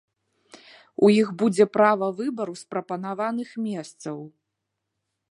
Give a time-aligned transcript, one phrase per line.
[1.07, 4.17] У іх будзе права выбару з прапанаваных месцаў.